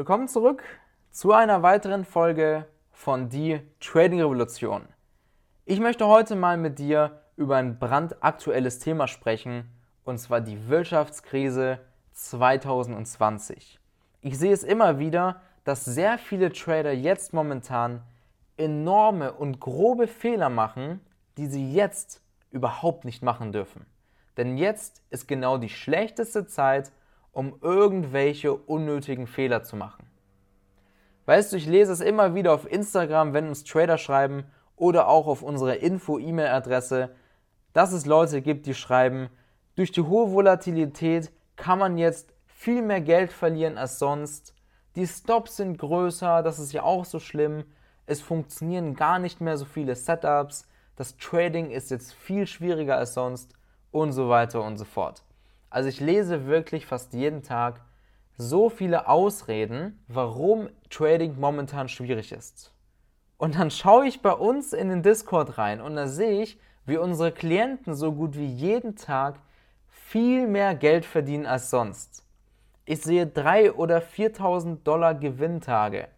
[0.00, 0.62] Willkommen zurück
[1.10, 4.88] zu einer weiteren Folge von Die Trading Revolution.
[5.66, 9.70] Ich möchte heute mal mit dir über ein brandaktuelles Thema sprechen,
[10.04, 11.80] und zwar die Wirtschaftskrise
[12.12, 13.78] 2020.
[14.22, 18.02] Ich sehe es immer wieder, dass sehr viele Trader jetzt momentan
[18.56, 21.00] enorme und grobe Fehler machen,
[21.36, 23.84] die sie jetzt überhaupt nicht machen dürfen.
[24.38, 26.90] Denn jetzt ist genau die schlechteste Zeit,
[27.32, 30.06] um irgendwelche unnötigen Fehler zu machen.
[31.26, 34.44] Weißt du, ich lese es immer wieder auf Instagram, wenn uns Trader schreiben
[34.76, 37.10] oder auch auf unserer Info-E-Mail-Adresse,
[37.72, 39.28] dass es Leute gibt, die schreiben,
[39.76, 44.54] durch die hohe Volatilität kann man jetzt viel mehr Geld verlieren als sonst.
[44.96, 47.64] Die Stops sind größer, das ist ja auch so schlimm.
[48.06, 50.66] Es funktionieren gar nicht mehr so viele Setups.
[50.96, 53.54] Das Trading ist jetzt viel schwieriger als sonst
[53.92, 55.22] und so weiter und so fort.
[55.70, 57.80] Also ich lese wirklich fast jeden Tag
[58.36, 62.74] so viele Ausreden, warum Trading momentan schwierig ist.
[63.38, 66.96] Und dann schaue ich bei uns in den Discord rein und da sehe ich, wie
[66.96, 69.36] unsere Klienten so gut wie jeden Tag
[69.86, 72.24] viel mehr Geld verdienen als sonst.
[72.84, 76.08] Ich sehe 3.000 oder 4.000 Dollar Gewinntage,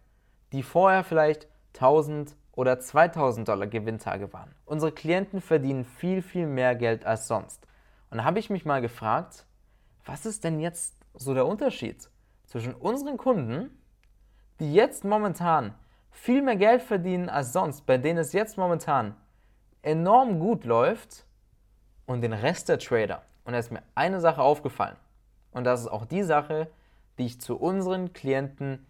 [0.51, 4.55] die vorher vielleicht 1.000 oder 2.000 Dollar Gewinntage waren.
[4.65, 7.67] Unsere Klienten verdienen viel, viel mehr Geld als sonst.
[8.13, 9.47] Und da habe ich mich mal gefragt,
[10.05, 12.11] was ist denn jetzt so der Unterschied
[12.45, 13.75] zwischen unseren Kunden,
[14.59, 15.73] die jetzt momentan
[16.11, 19.15] viel mehr Geld verdienen als sonst, bei denen es jetzt momentan
[19.81, 21.25] enorm gut läuft,
[22.05, 23.23] und den Rest der Trader.
[23.45, 24.97] Und da ist mir eine Sache aufgefallen.
[25.51, 26.69] Und das ist auch die Sache,
[27.17, 28.85] die ich zu unseren Klienten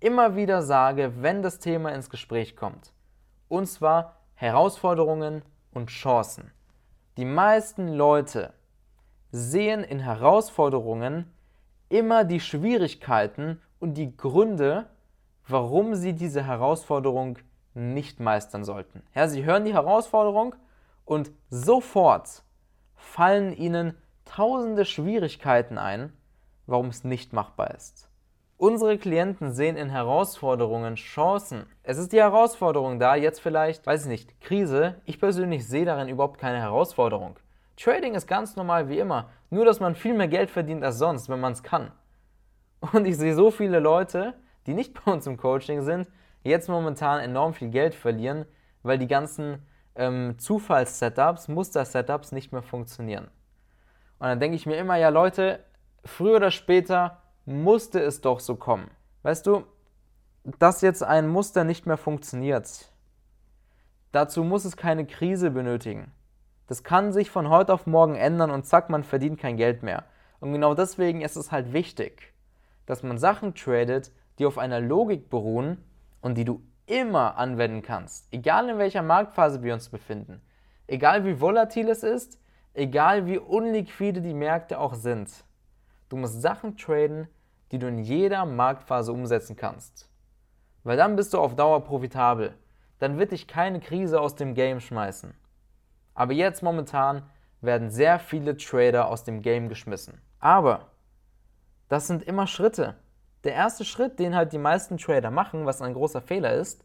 [0.00, 2.92] immer wieder sage, wenn das Thema ins Gespräch kommt.
[3.48, 5.40] Und zwar Herausforderungen
[5.72, 6.50] und Chancen.
[7.16, 8.52] Die meisten Leute
[9.32, 11.32] sehen in Herausforderungen
[11.88, 14.86] immer die Schwierigkeiten und die Gründe,
[15.46, 17.38] warum sie diese Herausforderung
[17.74, 19.02] nicht meistern sollten.
[19.14, 20.54] Ja, sie hören die Herausforderung
[21.04, 22.42] und sofort
[22.94, 26.12] fallen ihnen tausende Schwierigkeiten ein,
[26.66, 28.08] warum es nicht machbar ist.
[28.58, 31.66] Unsere Klienten sehen in Herausforderungen Chancen.
[31.82, 34.94] Es ist die Herausforderung da, jetzt vielleicht, weiß ich nicht, Krise.
[35.04, 37.36] Ich persönlich sehe darin überhaupt keine Herausforderung.
[37.76, 41.28] Trading ist ganz normal wie immer, nur dass man viel mehr Geld verdient als sonst,
[41.28, 41.92] wenn man es kann.
[42.92, 44.34] Und ich sehe so viele Leute,
[44.66, 46.08] die nicht bei uns im Coaching sind,
[46.42, 48.46] jetzt momentan enorm viel Geld verlieren,
[48.82, 53.28] weil die ganzen ähm, Zufalls-Setups, Muster-Setups nicht mehr funktionieren.
[54.18, 55.60] Und dann denke ich mir immer, ja Leute,
[56.04, 58.90] früher oder später musste es doch so kommen.
[59.22, 59.64] Weißt du,
[60.58, 62.92] dass jetzt ein Muster nicht mehr funktioniert,
[64.12, 66.12] dazu muss es keine Krise benötigen.
[66.66, 70.04] Das kann sich von heute auf morgen ändern und zack, man verdient kein Geld mehr.
[70.40, 72.32] Und genau deswegen ist es halt wichtig,
[72.86, 75.84] dass man Sachen tradet, die auf einer Logik beruhen
[76.20, 78.28] und die du immer anwenden kannst.
[78.32, 80.40] Egal in welcher Marktphase wir uns befinden.
[80.86, 82.38] Egal wie volatil es ist,
[82.74, 85.44] egal wie unliquide die Märkte auch sind.
[86.08, 87.28] Du musst Sachen traden,
[87.72, 90.08] die du in jeder Marktphase umsetzen kannst.
[90.84, 92.54] Weil dann bist du auf Dauer profitabel.
[93.00, 95.34] Dann wird dich keine Krise aus dem Game schmeißen.
[96.16, 97.22] Aber jetzt momentan
[97.60, 100.20] werden sehr viele Trader aus dem Game geschmissen.
[100.40, 100.90] Aber
[101.88, 102.96] das sind immer Schritte.
[103.44, 106.84] Der erste Schritt, den halt die meisten Trader machen, was ein großer Fehler ist,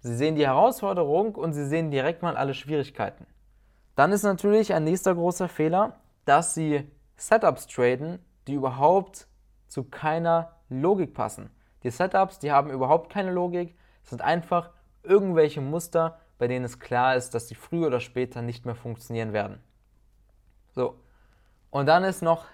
[0.00, 3.26] sie sehen die Herausforderung und sie sehen direkt mal alle Schwierigkeiten.
[3.96, 9.26] Dann ist natürlich ein nächster großer Fehler, dass sie Setups traden, die überhaupt
[9.68, 11.50] zu keiner Logik passen.
[11.82, 14.70] Die Setups, die haben überhaupt keine Logik, sind einfach
[15.02, 19.32] irgendwelche Muster, bei denen es klar ist, dass sie früher oder später nicht mehr funktionieren
[19.32, 19.60] werden.
[20.74, 21.00] So.
[21.70, 22.44] Und dann ist noch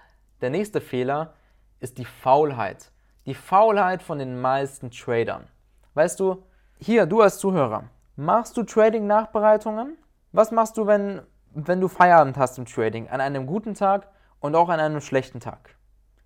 [0.41, 1.33] der nächste Fehler,
[1.79, 2.91] ist die Faulheit.
[3.25, 5.47] Die Faulheit von den meisten Tradern.
[5.93, 6.43] Weißt du,
[6.79, 7.85] hier, du als Zuhörer,
[8.15, 9.97] machst du Trading-Nachbereitungen?
[10.31, 11.21] Was machst du, wenn,
[11.53, 13.07] wenn du Feierabend hast im Trading?
[13.09, 14.07] An einem guten Tag
[14.39, 15.75] und auch an einem schlechten Tag?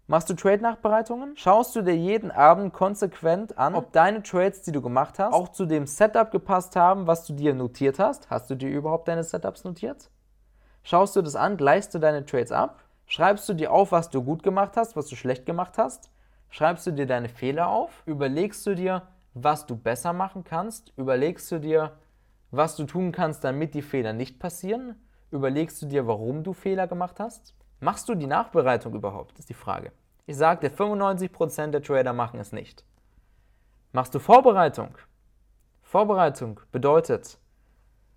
[0.10, 1.36] Machst du Trade-Nachbereitungen?
[1.36, 5.50] Schaust du dir jeden Abend konsequent an, ob deine Trades, die du gemacht hast, auch
[5.50, 8.30] zu dem Setup gepasst haben, was du dir notiert hast?
[8.30, 10.10] Hast du dir überhaupt deine Setups notiert?
[10.84, 12.86] Schaust du das an, gleichst du deine Trades ab?
[13.06, 16.10] Schreibst du dir auf, was du gut gemacht hast, was du schlecht gemacht hast?
[16.50, 18.04] Schreibst du dir deine Fehler auf?
[18.06, 19.02] Überlegst du dir,
[19.34, 20.94] was du besser machen kannst?
[20.96, 21.92] Überlegst du dir,
[22.52, 24.96] was du tun kannst, damit die Fehler nicht passieren?
[25.32, 27.57] Überlegst du dir, warum du Fehler gemacht hast?
[27.80, 29.92] Machst du die Nachbereitung überhaupt, ist die Frage.
[30.26, 32.84] Ich dir, 95% der Trader machen es nicht.
[33.92, 34.98] Machst du Vorbereitung?
[35.84, 37.38] Vorbereitung bedeutet,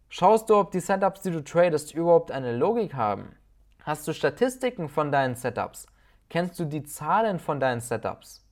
[0.09, 3.37] schaust du, ob die Setups, die du tradest, überhaupt eine Logik haben?
[3.85, 5.87] Hast du Statistiken von deinen Setups?
[6.31, 8.45] Kennst du die Zahlen von deinen Setups?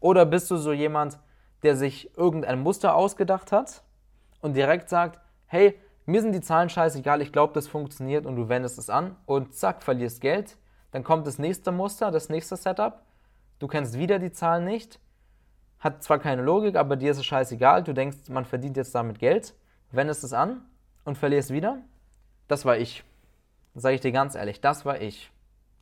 [0.00, 1.18] Oder bist du so jemand,
[1.62, 3.82] der sich irgendein Muster ausgedacht hat
[4.40, 8.48] und direkt sagt, hey, mir sind die Zahlen scheißegal, ich glaube, das funktioniert und du
[8.48, 10.56] wendest es an und zack, verlierst Geld.
[10.90, 13.02] Dann kommt das nächste Muster, das nächste Setup.
[13.58, 15.00] Du kennst wieder die Zahlen nicht.
[15.80, 17.82] Hat zwar keine Logik, aber dir ist es scheißegal.
[17.82, 19.54] Du denkst, man verdient jetzt damit Geld,
[19.90, 20.62] wendest es an
[21.04, 21.82] und verlierst wieder.
[22.48, 23.04] Das war ich.
[23.74, 25.30] Sage ich dir ganz ehrlich, das war ich.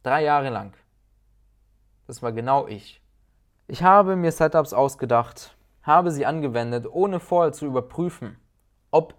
[0.03, 0.73] Drei Jahre lang.
[2.09, 3.01] Das war genau ich.
[3.69, 8.37] Ich habe mir Setups ausgedacht, habe sie angewendet, ohne vorher zu überprüfen,
[8.91, 9.15] ob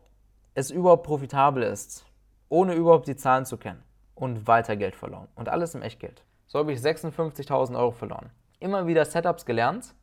[0.57, 2.03] es überhaupt profitabel ist,
[2.49, 3.83] ohne überhaupt die Zahlen zu kennen
[4.15, 5.27] und weiter Geld verloren.
[5.35, 6.23] Und alles im Echtgeld.
[6.47, 8.31] So habe ich 56.000 Euro verloren.
[8.59, 9.93] Immer wieder Setups gelernt,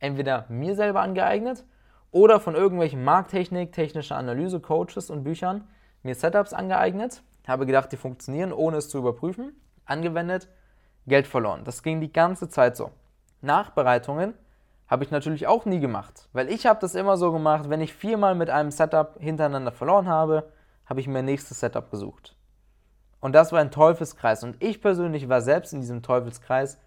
[0.00, 1.64] entweder mir selber angeeignet
[2.10, 5.68] oder von irgendwelchen Markttechnik, technischer Analyse, Coaches und Büchern
[6.02, 9.52] mir Setups angeeignet, habe gedacht, die funktionieren, ohne es zu überprüfen,
[9.84, 10.48] angewendet,
[11.06, 11.62] Geld verloren.
[11.62, 12.90] Das ging die ganze Zeit so.
[13.42, 14.34] Nachbereitungen
[14.90, 17.94] habe ich natürlich auch nie gemacht, weil ich habe das immer so gemacht, wenn ich
[17.94, 20.52] viermal mit einem Setup hintereinander verloren habe,
[20.84, 22.34] habe ich mir ein nächstes Setup gesucht.
[23.20, 26.78] Und das war ein Teufelskreis und ich persönlich war selbst in diesem Teufelskreis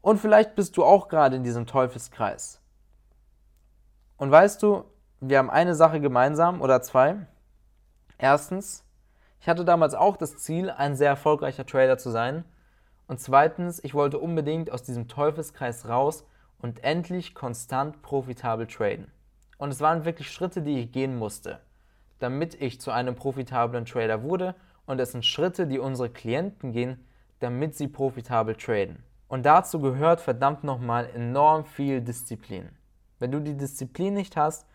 [0.00, 2.60] und vielleicht bist du auch gerade in diesem Teufelskreis.
[4.16, 4.84] Und weißt du,
[5.18, 7.26] wir haben eine Sache gemeinsam oder zwei.
[8.16, 8.84] Erstens,
[9.40, 12.44] ich hatte damals auch das Ziel, ein sehr erfolgreicher Trader zu sein.
[13.08, 16.24] Und zweitens, ich wollte unbedingt aus diesem Teufelskreis raus
[16.62, 19.10] und endlich konstant profitabel traden.
[19.58, 21.60] Und es waren wirklich Schritte, die ich gehen musste,
[22.20, 24.54] damit ich zu einem profitablen Trader wurde.
[24.86, 27.04] Und es sind Schritte, die unsere Klienten gehen,
[27.40, 29.02] damit sie profitabel traden.
[29.28, 32.68] Und dazu gehört verdammt nochmal enorm viel Disziplin.
[33.18, 34.66] Wenn du die Disziplin nicht hast,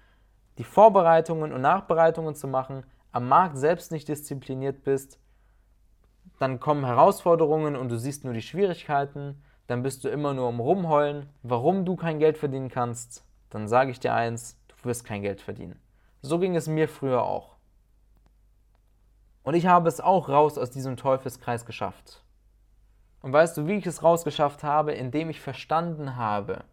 [0.57, 5.19] die Vorbereitungen und Nachbereitungen zu machen, am Markt selbst nicht diszipliniert bist,
[6.39, 10.59] dann kommen Herausforderungen und du siehst nur die Schwierigkeiten dann bist du immer nur am
[10.59, 15.21] Rumheulen, warum du kein Geld verdienen kannst, dann sage ich dir eins, du wirst kein
[15.21, 15.79] Geld verdienen.
[16.21, 17.55] So ging es mir früher auch.
[19.43, 22.23] Und ich habe es auch raus aus diesem Teufelskreis geschafft.
[23.21, 24.93] Und weißt du, wie ich es rausgeschafft habe?
[24.93, 26.63] Indem ich verstanden habe,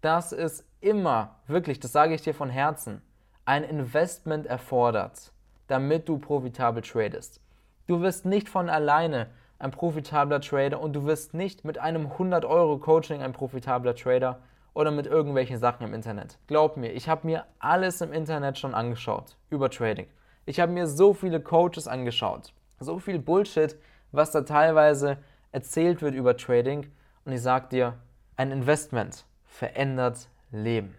[0.00, 3.02] dass es immer, wirklich, das sage ich dir von Herzen,
[3.44, 5.32] ein Investment erfordert,
[5.66, 7.40] damit du profitabel tradest.
[7.86, 9.28] Du wirst nicht von alleine
[9.64, 14.40] ein profitabler Trader und du wirst nicht mit einem 100 Euro Coaching ein profitabler Trader
[14.74, 16.38] oder mit irgendwelchen Sachen im Internet.
[16.46, 20.06] Glaub mir, ich habe mir alles im Internet schon angeschaut über Trading.
[20.44, 23.74] Ich habe mir so viele Coaches angeschaut, so viel Bullshit,
[24.12, 25.16] was da teilweise
[25.50, 26.86] erzählt wird über Trading
[27.24, 27.94] und ich sag dir,
[28.36, 30.94] ein Investment verändert Leben.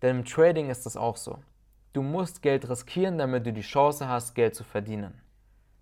[0.00, 1.40] Denn im Trading ist das auch so.
[1.92, 5.20] Du musst Geld riskieren, damit du die Chance hast, Geld zu verdienen.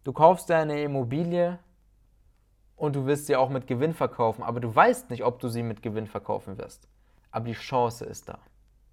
[0.03, 1.61] Du kaufst dir eine Immobilie
[2.81, 5.63] und du wirst sie auch mit Gewinn verkaufen, aber du weißt nicht, ob du sie
[5.63, 6.89] mit Gewinn verkaufen wirst.
[7.31, 8.39] Aber die Chance ist da.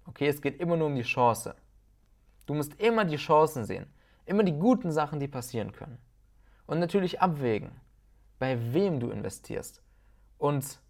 [0.04, 1.54] Okay, es geht immer nur um die Chance.
[2.44, 3.86] Du musst immer die Chancen sehen,
[4.26, 5.96] immer die guten Sachen, die passieren können.
[6.66, 7.70] Und natürlich abwägen,
[8.38, 9.82] bei wem du investierst.
[10.36, 10.80] Und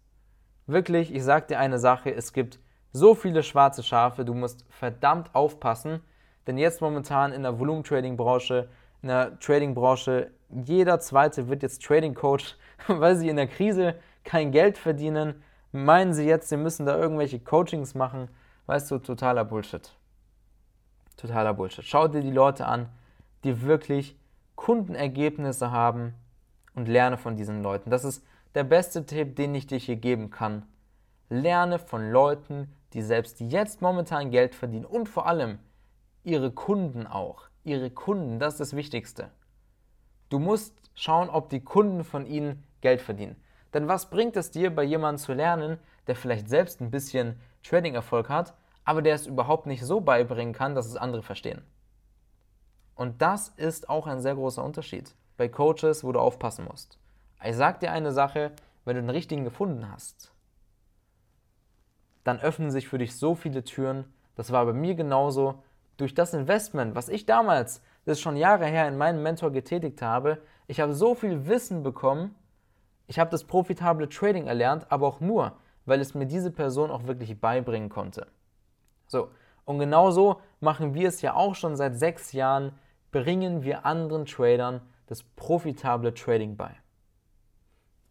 [0.67, 2.59] wirklich, ich sage dir eine Sache, es gibt
[2.91, 6.01] so viele schwarze Schafe, du musst verdammt aufpassen,
[6.47, 8.67] denn jetzt momentan in der Volumentrading-Branche,
[9.01, 12.55] in der Trading-Branche, jeder zweite wird jetzt Trading Coach
[12.87, 17.39] weil sie in der Krise kein Geld verdienen, meinen sie jetzt, sie müssen da irgendwelche
[17.39, 18.29] Coachings machen.
[18.65, 19.95] Weißt du, totaler Bullshit.
[21.17, 21.83] Totaler Bullshit.
[21.85, 22.89] Schau dir die Leute an,
[23.43, 24.17] die wirklich
[24.55, 26.13] Kundenergebnisse haben
[26.75, 27.89] und lerne von diesen Leuten.
[27.89, 28.23] Das ist
[28.55, 30.65] der beste Tipp, den ich dir hier geben kann.
[31.29, 35.59] Lerne von Leuten, die selbst jetzt momentan Geld verdienen und vor allem
[36.23, 37.43] ihre Kunden auch.
[37.63, 39.29] Ihre Kunden, das ist das Wichtigste.
[40.29, 43.35] Du musst schauen, ob die Kunden von ihnen Geld verdienen.
[43.73, 48.29] Denn was bringt es dir, bei jemandem zu lernen, der vielleicht selbst ein bisschen Trading-Erfolg
[48.29, 51.61] hat, aber der es überhaupt nicht so beibringen kann, dass es andere verstehen?
[52.95, 56.99] Und das ist auch ein sehr großer Unterschied bei Coaches, wo du aufpassen musst.
[57.43, 58.51] Ich sag dir eine Sache,
[58.83, 60.33] wenn du den richtigen gefunden hast,
[62.23, 64.05] dann öffnen sich für dich so viele Türen.
[64.35, 65.63] Das war bei mir genauso.
[65.97, 70.41] Durch das Investment, was ich damals, das schon Jahre her, in meinem Mentor getätigt habe,
[70.67, 72.35] ich habe so viel Wissen bekommen,
[73.07, 77.07] ich habe das profitable Trading erlernt, aber auch nur, weil es mir diese Person auch
[77.07, 78.27] wirklich beibringen konnte.
[79.07, 79.31] So,
[79.65, 82.73] und genauso machen wir es ja auch schon seit sechs Jahren,
[83.11, 86.75] bringen wir anderen Tradern das profitable Trading bei.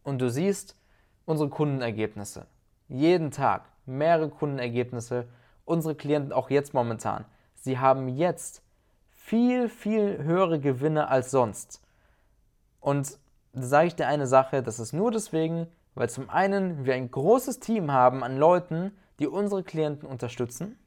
[0.02, 0.76] Und du siehst
[1.24, 2.46] unsere Kundenergebnisse.
[2.88, 5.28] Jeden Tag mehrere Kundenergebnisse.
[5.64, 7.26] Unsere Klienten auch jetzt momentan.
[7.54, 8.62] Sie haben jetzt
[9.28, 11.82] viel, viel höhere Gewinne als sonst.
[12.80, 13.18] Und
[13.52, 17.10] da sage ich dir eine Sache, das ist nur deswegen, weil zum einen wir ein
[17.10, 20.78] großes Team haben an Leuten, die unsere Klienten unterstützen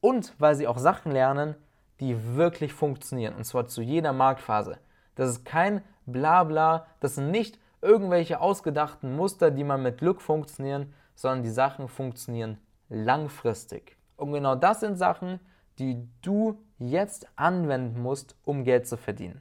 [0.00, 1.56] und weil sie auch Sachen lernen,
[2.00, 4.78] die wirklich funktionieren und zwar zu jeder Marktphase.
[5.14, 10.94] Das ist kein Blabla, das sind nicht irgendwelche ausgedachten Muster, die man mit Glück funktionieren,
[11.14, 12.56] sondern die Sachen funktionieren
[12.88, 13.98] langfristig.
[14.16, 15.38] Und genau das sind Sachen,
[15.78, 19.40] die du jetzt anwenden musst, um Geld zu verdienen.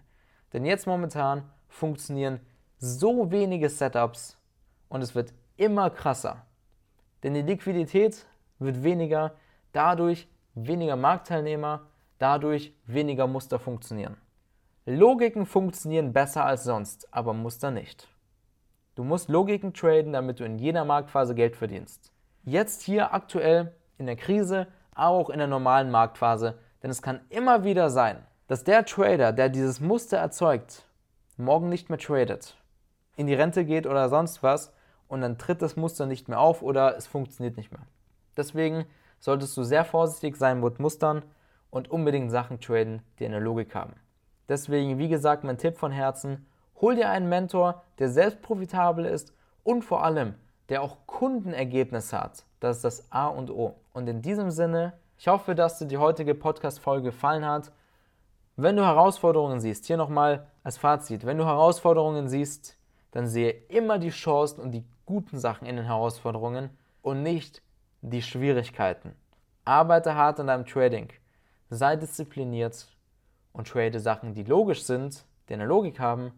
[0.54, 2.40] Denn jetzt momentan funktionieren
[2.78, 4.38] so wenige Setups
[4.90, 6.46] und es wird immer krasser.
[7.24, 8.26] Denn die Liquidität
[8.60, 9.36] wird weniger,
[9.72, 11.88] dadurch weniger Marktteilnehmer,
[12.18, 14.18] dadurch weniger Muster funktionieren.
[14.86, 18.08] Logiken funktionieren besser als sonst, aber Muster nicht.
[18.94, 22.14] Du musst Logiken traden, damit du in jeder Marktphase Geld verdienst.
[22.44, 27.64] Jetzt hier aktuell in der Krise, auch in der normalen Marktphase, denn es kann immer
[27.64, 30.86] wieder sein, dass der Trader, der dieses Muster erzeugt,
[31.38, 32.58] morgen nicht mehr tradet,
[33.16, 34.74] in die Rente geht oder sonst was
[35.08, 37.86] und dann tritt das Muster nicht mehr auf oder es funktioniert nicht mehr.
[38.38, 38.86] Deswegen
[39.20, 41.24] solltest du sehr vorsichtig sein mit Mustern
[41.70, 43.94] und unbedingt Sachen traden, die eine Logik haben.
[44.48, 46.46] Deswegen, wie gesagt, mein Tipp von Herzen,
[46.80, 49.34] hol dir einen Mentor, der selbst profitabel ist
[49.64, 50.36] und vor allem,
[50.70, 52.44] der auch Kundenergebnisse hat.
[52.60, 53.76] Das ist das A und O.
[53.96, 57.72] Und in diesem Sinne, ich hoffe, dass dir die heutige Podcast-Folge gefallen hat.
[58.58, 62.78] Wenn du Herausforderungen siehst, hier nochmal als Fazit, wenn du Herausforderungen siehst,
[63.12, 66.72] dann sehe immer die Chancen und die guten Sachen in den Herausforderungen
[67.04, 67.62] und nicht
[68.02, 69.16] die Schwierigkeiten.
[69.64, 71.08] Arbeite hart an deinem Trading,
[71.70, 72.88] sei diszipliniert
[73.54, 76.34] und trade Sachen, die logisch sind, die eine Logik haben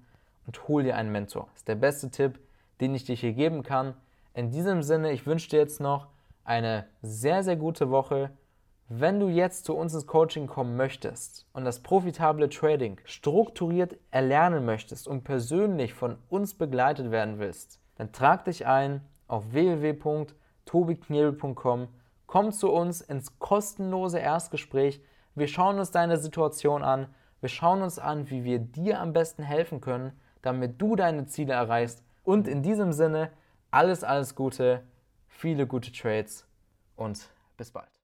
[0.45, 1.47] und hol dir einen Mentor.
[1.53, 2.39] Das ist der beste Tipp,
[2.81, 3.95] den ich dir hier geben kann.
[4.35, 6.09] In diesem Sinne, ich wünsche dir jetzt noch
[6.47, 8.31] eine sehr, sehr gute Woche.
[8.87, 14.63] Wenn du jetzt zu uns ins Coaching kommen möchtest und das profitable Trading strukturiert erlernen
[14.63, 21.89] möchtest und persönlich von uns begleitet werden willst, dann trag dich ein auf www.tobiknebel.com.
[22.27, 25.01] Komm zu uns ins kostenlose Erstgespräch.
[25.35, 27.07] Wir schauen uns deine Situation an.
[27.41, 31.51] Wir schauen uns an, wie wir dir am besten helfen können, damit du deine Ziele
[31.53, 32.05] erreichst.
[32.23, 33.31] Und in diesem Sinne,
[33.69, 34.83] alles, alles Gute,
[35.37, 36.47] viele gute Trades
[36.95, 37.96] und bis bald.